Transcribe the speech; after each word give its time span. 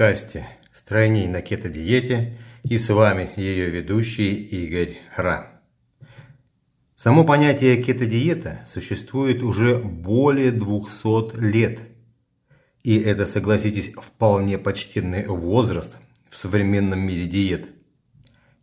подкасте 0.00 0.48
«Стройней 0.72 1.28
на 1.28 1.42
кето-диете» 1.42 2.38
и 2.62 2.78
с 2.78 2.88
вами 2.88 3.32
ее 3.36 3.68
ведущий 3.68 4.32
Игорь 4.32 4.96
Ра. 5.14 5.60
Само 6.96 7.26
понятие 7.26 7.82
кето-диета 7.82 8.60
существует 8.66 9.42
уже 9.42 9.76
более 9.76 10.52
200 10.52 11.38
лет. 11.42 11.80
И 12.82 12.96
это, 12.98 13.26
согласитесь, 13.26 13.92
вполне 13.92 14.56
почтенный 14.56 15.26
возраст 15.26 15.98
в 16.30 16.36
современном 16.38 17.00
мире 17.00 17.26
диет. 17.26 17.68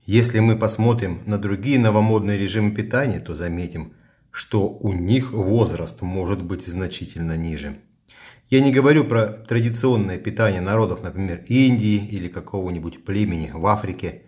Если 0.08 0.40
мы 0.40 0.58
посмотрим 0.58 1.22
на 1.28 1.38
другие 1.38 1.78
новомодные 1.78 2.40
режимы 2.40 2.72
питания, 2.72 3.20
то 3.20 3.36
заметим, 3.36 3.94
что 4.32 4.68
у 4.68 4.92
них 4.92 5.34
возраст 5.34 6.02
может 6.02 6.42
быть 6.42 6.66
значительно 6.66 7.38
ниже. 7.38 7.78
Я 8.50 8.62
не 8.62 8.72
говорю 8.72 9.04
про 9.04 9.28
традиционное 9.28 10.18
питание 10.18 10.62
народов, 10.62 11.04
например, 11.04 11.44
Индии 11.48 12.08
или 12.08 12.30
какого-нибудь 12.30 13.04
племени 13.04 13.52
в 13.54 13.66
Африке, 13.68 14.24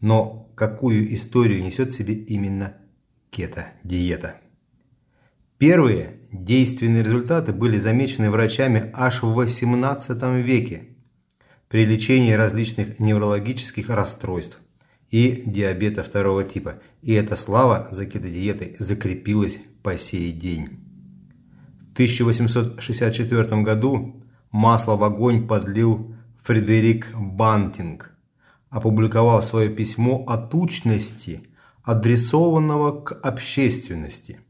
но 0.00 0.52
какую 0.54 1.12
историю 1.14 1.62
несет 1.62 1.92
себе 1.92 2.14
именно 2.14 2.76
кето-диета. 3.30 4.40
Первые 5.58 6.20
действенные 6.30 7.02
результаты 7.02 7.52
были 7.52 7.78
замечены 7.78 8.30
врачами 8.30 8.90
аж 8.94 9.22
в 9.22 9.38
XVIII 9.38 10.40
веке 10.40 10.88
при 11.68 11.84
лечении 11.84 12.32
различных 12.32 13.00
неврологических 13.00 13.88
расстройств 13.88 14.60
и 15.10 15.42
диабета 15.44 16.04
второго 16.04 16.44
типа. 16.44 16.80
И 17.02 17.14
эта 17.14 17.36
слава 17.36 17.88
за 17.90 18.06
кето-диетой 18.06 18.76
закрепилась 18.78 19.58
по 19.82 19.96
сей 19.96 20.30
день. 20.30 20.85
1864 21.96 23.62
году 23.62 24.22
масло 24.50 24.96
в 24.96 25.04
огонь 25.04 25.48
подлил 25.48 26.14
Фредерик 26.42 27.10
Бантинг, 27.16 28.12
опубликовав 28.68 29.46
свое 29.46 29.70
письмо 29.70 30.22
о 30.28 30.36
тучности, 30.36 31.48
адресованного 31.84 33.00
к 33.00 33.12
общественности. 33.12 34.40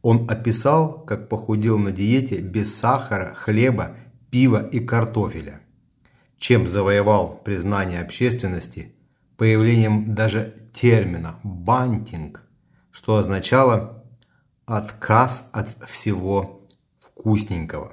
Он 0.00 0.26
описал, 0.30 1.04
как 1.04 1.28
похудел 1.28 1.78
на 1.78 1.92
диете 1.92 2.38
без 2.38 2.74
сахара, 2.74 3.34
хлеба, 3.34 3.96
пива 4.30 4.66
и 4.66 4.80
картофеля, 4.80 5.60
чем 6.38 6.66
завоевал 6.66 7.42
признание 7.44 8.00
общественности 8.00 8.94
появлением 9.36 10.14
даже 10.14 10.54
термина 10.72 11.40
«бантинг», 11.42 12.40
что 12.90 13.18
означало 13.18 14.03
отказ 14.66 15.48
от 15.52 15.76
всего 15.88 16.66
вкусненького. 16.98 17.92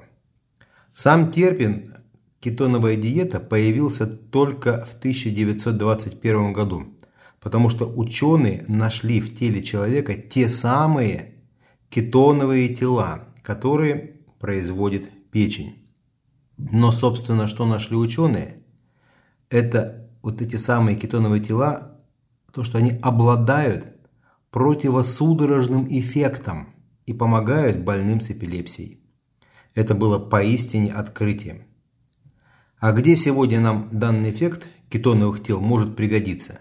Сам 0.92 1.32
термин 1.32 1.94
кетоновая 2.40 2.96
диета 2.96 3.40
появился 3.40 4.06
только 4.06 4.84
в 4.84 4.94
1921 4.94 6.52
году, 6.52 6.86
потому 7.40 7.68
что 7.68 7.86
ученые 7.86 8.64
нашли 8.68 9.20
в 9.20 9.38
теле 9.38 9.62
человека 9.62 10.14
те 10.14 10.48
самые 10.48 11.34
кетоновые 11.88 12.74
тела, 12.74 13.28
которые 13.42 14.20
производит 14.38 15.10
печень. 15.30 15.88
Но, 16.56 16.92
собственно, 16.92 17.46
что 17.48 17.66
нашли 17.66 17.96
ученые? 17.96 18.62
Это 19.50 20.10
вот 20.22 20.40
эти 20.40 20.56
самые 20.56 20.96
кетоновые 20.96 21.42
тела, 21.42 21.98
то, 22.52 22.64
что 22.64 22.78
они 22.78 22.98
обладают 23.02 23.91
противосудорожным 24.52 25.86
эффектом 25.88 26.74
и 27.06 27.14
помогают 27.14 27.78
больным 27.78 28.20
с 28.20 28.30
эпилепсией. 28.30 29.00
Это 29.74 29.94
было 29.94 30.18
поистине 30.18 30.92
открытием. 30.92 31.62
А 32.78 32.92
где 32.92 33.16
сегодня 33.16 33.60
нам 33.60 33.88
данный 33.90 34.30
эффект 34.30 34.68
кетоновых 34.90 35.42
тел 35.42 35.60
может 35.60 35.96
пригодиться? 35.96 36.60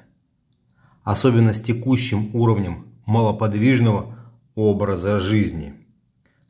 Особенно 1.03 1.53
с 1.53 1.59
текущим 1.59 2.33
уровнем 2.33 2.87
малоподвижного 3.05 4.17
образа 4.55 5.19
жизни. 5.19 5.73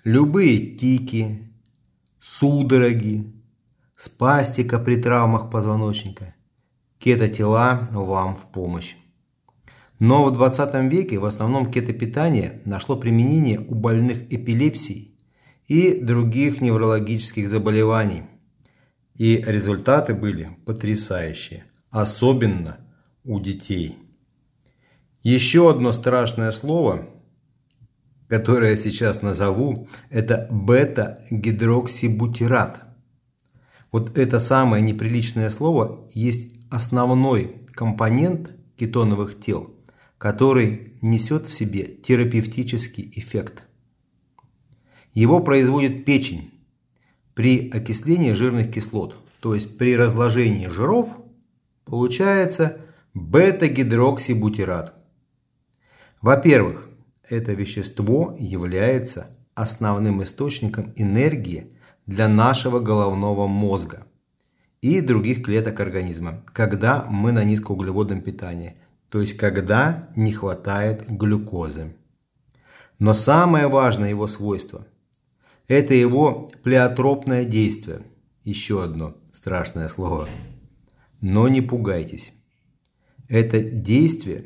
Любые 0.04 0.76
тики, 0.78 1.52
судороги, 2.20 3.34
спастика 3.96 4.78
при 4.78 4.96
травмах 5.02 5.50
позвоночника, 5.50 6.36
кетотела 7.00 7.88
вам 7.92 8.36
в 8.36 8.46
помощь. 8.52 8.96
Но 10.02 10.26
в 10.26 10.32
20 10.32 10.92
веке 10.92 11.20
в 11.20 11.26
основном 11.26 11.72
кетопитание 11.72 12.62
нашло 12.66 12.98
применение 12.98 13.60
у 13.60 13.76
больных 13.76 14.34
эпилепсией 14.34 15.16
и 15.68 16.00
других 16.02 16.60
неврологических 16.60 17.48
заболеваний. 17.48 18.24
И 19.16 19.44
результаты 19.46 20.16
были 20.16 20.58
потрясающие, 20.66 21.66
особенно 21.92 22.80
у 23.24 23.40
детей. 23.40 24.00
Еще 25.22 25.70
одно 25.70 25.92
страшное 25.92 26.50
слово, 26.50 27.08
которое 28.28 28.72
я 28.72 28.78
сейчас 28.78 29.22
назову, 29.22 29.88
это 30.10 30.48
бета-гидроксибутират. 30.50 32.86
Вот 33.92 34.18
это 34.18 34.40
самое 34.40 34.82
неприличное 34.82 35.52
слово 35.52 36.08
есть 36.16 36.50
основной 36.72 37.68
компонент 37.76 38.50
кетоновых 38.78 39.40
тел– 39.40 39.76
который 40.22 40.94
несет 41.02 41.48
в 41.48 41.52
себе 41.52 41.84
терапевтический 41.84 43.12
эффект. 43.16 43.64
Его 45.16 45.40
производит 45.40 46.06
печень 46.06 46.52
при 47.34 47.72
окислении 47.72 48.34
жирных 48.34 48.72
кислот, 48.72 49.16
то 49.40 49.56
есть 49.56 49.80
при 49.80 49.98
разложении 49.98 50.68
жиров 50.68 51.18
получается 51.86 52.78
бета-гидроксибутират. 53.16 54.94
Во-первых, 56.22 56.88
это 57.28 57.54
вещество 57.54 58.36
является 58.38 59.36
основным 59.56 60.22
источником 60.22 60.94
энергии 60.98 61.76
для 62.06 62.28
нашего 62.28 62.80
головного 62.80 63.48
мозга 63.48 64.06
и 64.82 65.02
других 65.02 65.42
клеток 65.42 65.80
организма, 65.80 66.44
когда 66.54 67.08
мы 67.10 67.32
на 67.32 67.44
низкоуглеводном 67.44 68.22
питании– 68.22 68.76
то 69.12 69.20
есть 69.20 69.36
когда 69.36 70.10
не 70.16 70.32
хватает 70.32 71.10
глюкозы. 71.10 71.94
Но 72.98 73.14
самое 73.14 73.68
важное 73.68 74.10
его 74.10 74.26
свойство– 74.26 74.88
это 75.68 75.94
его 75.94 76.50
плеотропное 76.64 77.44
действие. 77.44 78.04
Еще 78.44 78.82
одно 78.82 79.18
страшное 79.34 79.90
слово. 79.90 80.30
Но 81.20 81.50
не 81.50 81.62
пугайтесь. 81.62 82.32
Это 83.28 83.62
действие 83.62 84.46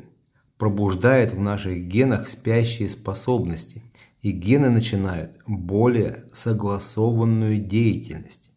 пробуждает 0.58 1.32
в 1.32 1.40
наших 1.40 1.86
генах 1.86 2.28
спящие 2.28 2.88
способности, 2.88 3.82
и 4.20 4.32
гены 4.32 4.70
начинают 4.70 5.38
более 5.46 6.24
согласованную 6.32 7.58
деятельность. 7.58 8.50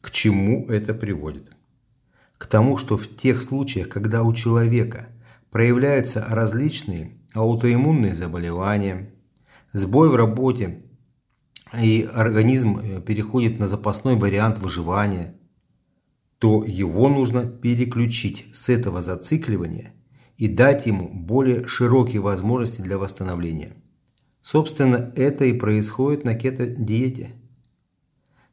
К 0.00 0.10
чему 0.10 0.66
это 0.68 0.94
приводит? 0.94 1.50
К 2.38 2.46
тому, 2.46 2.76
что 2.76 2.96
в 2.96 3.08
тех 3.08 3.42
случаях, 3.42 3.88
когда 3.88 4.22
у 4.22 4.32
человека 4.34 5.08
проявляются 5.54 6.26
различные 6.28 7.12
аутоиммунные 7.32 8.12
заболевания, 8.12 9.14
сбой 9.72 10.10
в 10.10 10.16
работе, 10.16 10.82
и 11.80 12.08
организм 12.12 12.78
э, 12.78 13.00
переходит 13.00 13.60
на 13.60 13.68
запасной 13.68 14.16
вариант 14.16 14.58
выживания, 14.58 15.36
то 16.38 16.64
его 16.64 17.08
нужно 17.08 17.46
переключить 17.46 18.48
с 18.52 18.68
этого 18.68 19.00
зацикливания 19.00 19.94
и 20.38 20.48
дать 20.48 20.86
ему 20.86 21.08
более 21.08 21.68
широкие 21.68 22.20
возможности 22.20 22.80
для 22.80 22.98
восстановления. 22.98 23.76
Собственно, 24.42 25.12
это 25.14 25.44
и 25.44 25.52
происходит 25.52 26.24
на 26.24 26.34
кето-диете. 26.34 27.30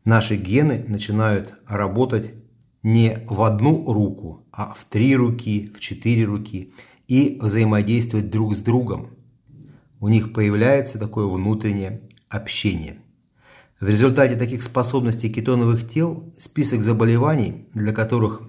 Наши 0.06 0.36
гены 0.36 0.86
начинают 0.88 1.56
работать 1.68 2.36
не 2.84 3.26
в 3.28 3.42
одну 3.42 3.92
руку, 3.92 4.46
а 4.52 4.76
в 4.76 4.86
три 4.86 5.16
руки, 5.16 5.72
в 5.76 5.80
четыре 5.80 6.26
руки– 6.26 6.72
и 7.12 7.38
взаимодействовать 7.42 8.30
друг 8.30 8.56
с 8.56 8.62
другом. 8.62 9.10
У 10.00 10.08
них 10.08 10.32
появляется 10.32 10.98
такое 10.98 11.26
внутреннее 11.26 12.04
общение. 12.30 13.00
В 13.82 13.90
результате 13.90 14.38
таких 14.38 14.64
способностей 14.64 15.30
кетоновых 15.30 15.86
тел 15.90 16.34
список 16.40 16.84
заболеваний, 16.84 17.68
для 17.74 17.92
которых 17.92 18.44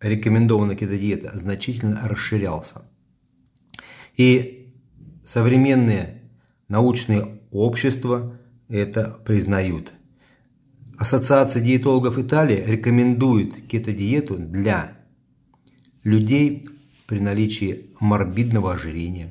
рекомендована 0.00 0.74
кетодиета, 0.74 1.38
значительно 1.38 2.00
расширялся. 2.02 2.82
И 4.16 4.74
современные 5.22 6.22
научные 6.66 7.40
общества 7.52 8.36
это 8.68 9.16
признают. 9.24 9.92
Ассоциация 10.98 11.62
диетологов 11.62 12.18
Италии 12.18 12.64
рекомендует 12.66 13.68
кетодиету 13.68 14.34
для 14.38 14.98
людей 16.02 16.66
при 17.06 17.20
наличии 17.20 17.90
морбидного 18.00 18.72
ожирения, 18.72 19.30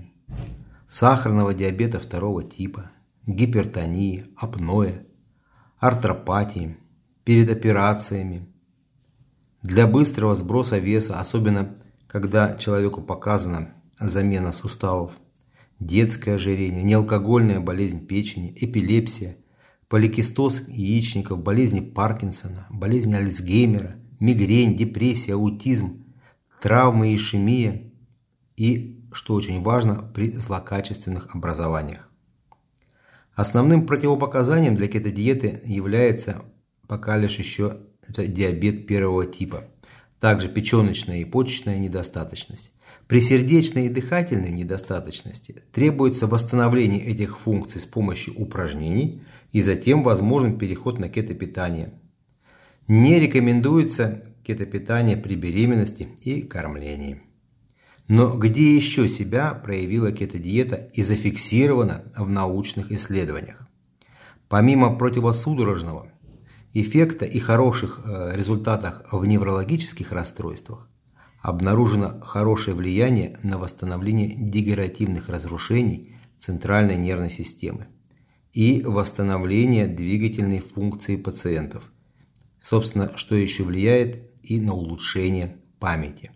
сахарного 0.88 1.54
диабета 1.54 2.00
второго 2.00 2.44
типа, 2.44 2.92
гипертонии, 3.26 4.28
апноэ, 4.38 5.06
артропатии, 5.80 6.78
перед 7.26 7.50
операциями, 7.50 8.48
Для 9.64 9.88
быстрого 9.88 10.36
сброса 10.36 10.78
веса, 10.78 11.20
особенно 11.20 11.76
когда 12.08 12.54
человеку 12.54 13.02
показана 13.02 13.74
замена 14.00 14.54
суставов, 14.54 15.18
детское 15.80 16.36
ожирение, 16.36 16.84
неалкогольная 16.84 17.60
болезнь 17.60 18.06
печени, 18.06 18.54
эпилепсия, 18.56 19.38
поликистоз 19.90 20.62
яичников, 20.68 21.42
болезни 21.42 21.80
Паркинсона, 21.80 22.68
болезнь 22.70 23.16
Альцгеймера, 23.16 23.96
мигрень, 24.20 24.76
депрессия, 24.76 25.34
аутизм, 25.34 26.05
травмы 26.62 27.16
ишемия 27.16 27.92
и, 28.58 29.04
что 29.12 29.34
очень 29.34 29.62
важно, 29.62 29.96
при 30.14 30.32
злокачественных 30.32 31.36
образованиях. 31.36 32.10
Основным 33.34 33.86
противопоказанием 33.86 34.76
для 34.76 34.88
кетодиеты 34.88 35.62
является 35.66 36.44
пока 36.88 37.18
лишь 37.18 37.38
еще 37.38 37.80
диабет 38.08 38.88
первого 38.88 39.26
типа, 39.26 39.66
также 40.20 40.48
печеночная 40.48 41.20
и 41.20 41.26
почечная 41.26 41.78
недостаточность. 41.78 42.72
При 43.08 43.20
сердечной 43.20 43.86
и 43.86 43.90
дыхательной 43.90 44.52
недостаточности 44.52 45.64
требуется 45.72 46.28
восстановление 46.28 47.02
этих 47.02 47.38
функций 47.38 47.82
с 47.82 47.86
помощью 47.86 48.34
упражнений 48.40 49.22
и 49.52 49.62
затем 49.62 50.02
возможен 50.02 50.58
переход 50.58 50.98
на 50.98 51.10
кетопитание. 51.10 51.94
Не 52.88 53.20
рекомендуется 53.20 54.24
кетопитание 54.46 55.18
при 55.18 55.36
беременности 55.36 56.08
и 56.24 56.42
кормлении. 56.42 57.22
Но 58.08 58.38
где 58.38 58.76
еще 58.76 59.10
себя 59.10 59.54
проявила 59.54 60.12
кетодиета 60.12 60.90
и 60.94 61.02
зафиксирована 61.02 62.04
в 62.16 62.30
научных 62.30 62.92
исследованиях? 62.92 63.68
Помимо 64.48 64.96
противосудорожного 64.96 66.12
эффекта 66.74 67.26
и 67.26 67.40
хороших 67.40 68.02
э, 68.06 68.32
результатах 68.36 69.04
в 69.12 69.26
неврологических 69.26 70.12
расстройствах, 70.12 70.88
обнаружено 71.42 72.20
хорошее 72.22 72.76
влияние 72.76 73.38
на 73.42 73.58
восстановление 73.58 74.36
дегенеративных 74.36 75.30
разрушений 75.30 76.16
центральной 76.38 76.98
нервной 76.98 77.32
системы 77.32 77.88
и 78.54 78.84
восстановление 78.86 79.88
двигательной 79.88 80.60
функции 80.60 81.16
пациентов. 81.16 81.92
Собственно, 82.68 83.16
что 83.16 83.36
еще 83.36 83.62
влияет 83.62 84.28
и 84.42 84.60
на 84.60 84.74
улучшение 84.74 85.58
памяти. 85.80 86.32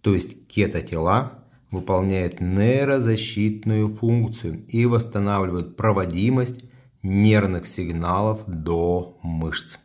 То 0.00 0.12
есть 0.12 0.48
кетотела 0.48 1.44
выполняют 1.70 2.40
нейрозащитную 2.40 3.88
функцию 3.88 4.66
и 4.66 4.86
восстанавливают 4.86 5.76
проводимость 5.76 6.64
нервных 7.04 7.68
сигналов 7.68 8.42
до 8.48 9.20
мышц. 9.22 9.78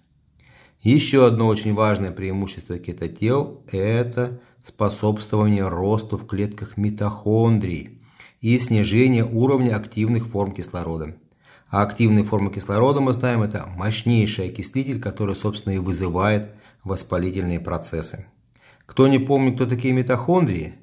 Еще 0.81 1.28
одно 1.28 1.45
очень 1.45 1.75
важное 1.75 2.10
преимущество 2.10 2.80
кетотел– 2.80 3.63
это 3.72 4.42
способствование 4.63 5.68
росту 5.68 6.18
в 6.18 6.25
клетках 6.25 6.75
митохондрий 6.75 8.01
и 8.42 8.57
снижение 8.57 9.25
уровня 9.25 9.75
активных 9.75 10.25
форм 10.25 10.54
кислорода. 10.54 11.18
А 11.74 11.81
активные 11.81 12.24
формы 12.24 12.52
кислорода, 12.52 13.02
мы 13.02 13.14
знаем, 13.14 13.42
это 13.42 13.66
мощнейший 13.66 14.50
окислитель, 14.50 15.02
который, 15.02 15.36
собственно, 15.36 15.74
и 15.74 15.80
вызывает 15.80 16.52
воспалительные 16.84 17.60
процессы. 17.60 18.28
Кто 18.86 19.08
не 19.08 19.18
помнит, 19.18 19.56
кто 19.56 19.66
такие 19.66 19.92
митохондрии? 19.92 20.75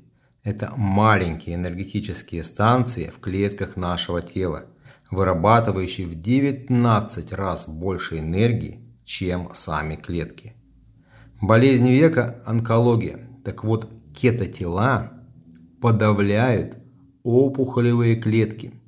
Это 0.43 0.73
маленькие 0.77 1.55
энергетические 1.55 2.43
станции 2.43 3.07
в 3.07 3.21
клетках 3.21 3.77
нашего 3.77 4.21
тела, 4.21 4.65
вырабатывающие 5.13 6.09
в 6.09 6.17
19 6.17 7.33
раз 7.35 7.69
больше 7.69 8.19
энергии, 8.19 8.81
чем 9.05 9.51
сами 9.55 9.95
клетки. 9.95 10.55
Болезнь 11.41 11.89
века– 11.89 12.43
онкология. 12.45 13.31
Так 13.45 13.63
вот, 13.63 13.89
кетотела 14.13 15.13
подавляют 15.81 16.79
опухолевые 17.23 18.17
клетки, 18.17 18.80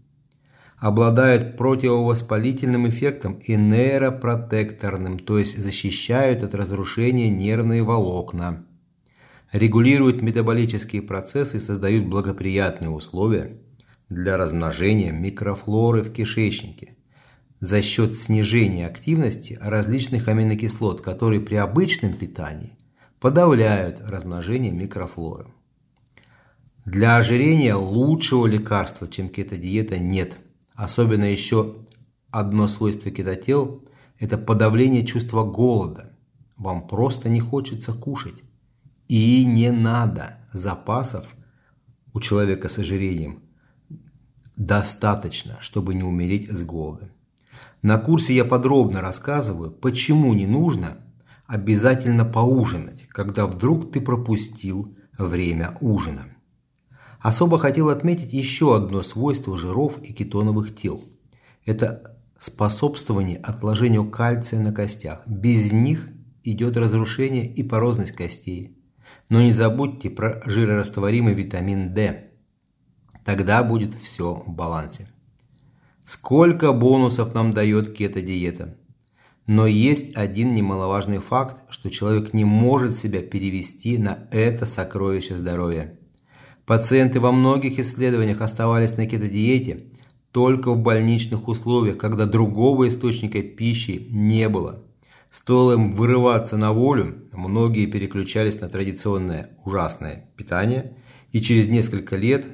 обладают 0.82 1.56
противовоспалительным 1.56 2.88
эффектом 2.88 3.34
и 3.34 3.55
нейропротекторным, 3.55 5.17
то 5.20 5.38
есть 5.38 5.56
защищают 5.56 6.43
от 6.43 6.56
разрушения 6.56 7.31
нервные 7.31 7.84
волокна 7.84 8.67
регулируют 9.52 10.23
метаболические 10.23 11.02
процессы 11.02 11.58
и 11.58 11.61
создают 11.61 12.06
благоприятные 12.06 12.90
условия 12.90 13.61
для 14.08 14.37
размножения 14.37 15.12
микрофлоры 15.12 16.02
в 16.02 16.12
кишечнике 16.12 16.96
за 17.61 17.81
счет 17.81 18.17
снижения 18.17 18.88
активности 18.88 19.61
различных 19.62 20.26
аминокислот, 20.26 21.00
которые 21.00 21.40
при 21.40 21.55
обычном 21.55 22.12
питании 22.12 22.76
подавляют 23.20 24.00
размножение 24.05 24.73
микрофлоры. 24.73 25.46
Для 26.85 27.19
ожирения 27.19 27.75
лучшего 27.75 28.46
лекарства, 28.49 29.06
чем 29.06 29.28
кетодиета, 29.28 30.00
нет. 30.00 30.38
Особенно 30.74 31.24
еще 31.24 31.76
одно 32.30 32.69
свойство 32.69 33.10
кетотел– 33.10 33.84
это 34.19 34.38
подавление 34.38 35.04
чувства 35.04 35.42
голода. 35.42 36.16
Вам 36.56 36.86
просто 36.86 37.28
не 37.28 37.40
хочется 37.40 37.92
кушать. 37.92 38.42
И 39.08 39.44
не 39.44 39.70
надо 39.70 40.38
запасов 40.52 41.34
у 42.14 42.20
человека 42.20 42.69
с 42.69 42.78
ожирением. 42.78 43.42
Достаточно, 44.56 45.58
чтобы 45.60 45.94
не 45.94 46.02
умереть 46.02 46.50
с 46.50 46.62
голода. 46.62 47.10
На 47.82 47.98
курсе 47.98 48.34
я 48.34 48.44
подробно 48.44 49.00
рассказываю, 49.00 49.72
почему 49.72 50.34
не 50.34 50.46
нужно 50.46 50.98
обязательно 51.46 52.25
поужинать, 52.25 53.08
когда 53.08 53.46
вдруг 53.46 53.92
ты 53.92 54.00
пропустил 54.00 54.96
время 55.18 55.76
ужина. 55.80 56.26
Особо 57.22 57.56
хотел 57.56 57.88
отметить 57.88 58.32
еще 58.32 58.74
одно 58.74 59.02
свойство 59.02 59.56
жиров 59.56 60.02
и 60.02 60.12
кетоновых 60.12 60.74
тел. 60.74 61.04
Это 61.64 62.19
способствование 62.36 63.38
отложению 63.38 64.10
кальция 64.10 64.58
на 64.58 64.72
костях. 64.72 65.22
Без 65.28 65.70
них 65.70 66.08
идет 66.42 66.76
разрушение 66.76 67.46
и 67.46 67.62
порозность 67.62 68.10
костей. 68.10 68.76
Но 69.28 69.40
не 69.40 69.52
забудьте 69.52 70.10
про 70.10 70.42
жирорастворимый 70.44 71.32
витамин 71.32 71.94
D. 71.94 72.32
Тогда 73.25 73.62
будет 73.62 73.94
все 73.94 74.35
в 74.35 74.50
балансе. 74.50 75.08
Сколько 76.04 76.73
бонусов 76.73 77.35
нам 77.35 77.52
дает 77.52 77.97
кето-диета? 77.97 78.76
Но 79.47 79.68
есть 79.68 80.16
один 80.16 80.56
немаловажный 80.56 81.18
факт, 81.18 81.64
что 81.68 81.88
человек 81.88 82.35
не 82.35 82.44
может 82.44 82.97
себя 82.97 83.23
перевести 83.23 83.97
на 83.97 84.26
это 84.32 84.66
сокровище 84.66 85.37
здоровья. 85.37 85.97
Пациенты 86.73 87.21
во 87.21 87.33
многих 87.33 87.79
исследованиях 87.79 88.41
оставались 88.41 88.97
на 88.97 89.07
кето-диете 89.07 89.88
только 90.31 90.73
в 90.73 90.79
больничных 90.79 91.47
условиях, 91.47 91.99
когда 91.99 92.25
другого 92.25 92.88
источника 92.88 93.43
пищи 93.43 94.07
не 94.09 94.49
было. 94.49 94.83
Стоило 95.31 95.75
им 95.75 95.93
вырываться 95.93 96.57
на 96.57 96.73
волю, 96.73 97.29
многие 97.31 97.85
переключались 97.85 98.59
на 98.59 98.71
традиционное 98.71 99.50
ужасное 99.67 100.31
питание 100.35 100.97
и 101.31 101.43
через 101.43 101.69
несколько 101.69 102.17
лет 102.17 102.47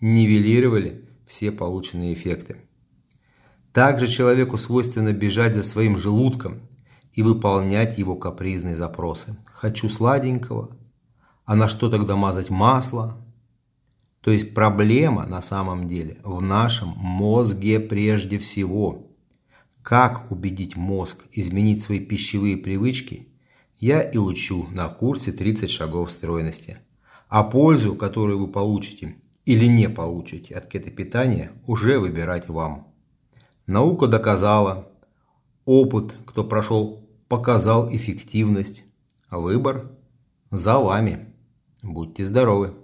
нивелировали 0.00 1.10
все 1.26 1.52
полученные 1.52 2.14
эффекты. 2.14 2.62
Также 3.74 4.06
человеку 4.06 4.56
свойственно 4.56 5.12
бежать 5.12 5.54
за 5.54 5.62
своим 5.62 5.98
желудком 5.98 6.62
и 7.12 7.22
выполнять 7.22 7.98
его 7.98 8.16
капризные 8.16 8.74
запросы. 8.74 9.36
Хочу 9.44 9.90
сладенького, 9.90 10.78
а 11.44 11.56
на 11.56 11.68
что 11.68 11.90
тогда 11.90 12.16
мазать 12.16 12.48
масло? 12.48 13.18
То 14.22 14.30
есть 14.30 14.54
проблема 14.54 15.26
на 15.26 15.40
самом 15.40 15.88
деле 15.88 16.18
в 16.24 16.42
нашем 16.42 16.88
мозге 16.96 17.80
прежде 17.80 18.38
всего– 18.38 19.06
как 19.82 20.30
убедить 20.30 20.76
мозг 20.76 21.24
изменить 21.32 21.82
свои 21.82 22.00
пищевые 22.00 22.56
привычки, 22.56 23.28
я 23.78 24.02
и 24.02 24.18
учу 24.18 24.66
на 24.72 24.88
курсе 24.88 25.32
30 25.32 25.70
шагов 25.70 26.12
стройности. 26.12 26.78
А 27.28 27.44
пользу, 27.44 27.94
которую 27.94 28.38
вы 28.38 28.48
получите 28.48 29.16
или 29.44 29.66
не 29.66 29.88
получите 29.88 30.54
от 30.54 30.66
кетопитания, 30.66 31.52
уже 31.66 31.98
выбирать 31.98 32.48
вам. 32.48 32.88
Наука 33.66 34.06
доказала, 34.06 34.90
опыт, 35.64 36.14
кто 36.26 36.44
прошел, 36.44 37.08
показал 37.28 37.88
эффективность, 37.90 38.84
выбор 39.30 39.90
за 40.50 40.78
вами. 40.78 41.32
Будьте 41.82 42.24
здоровы! 42.24 42.74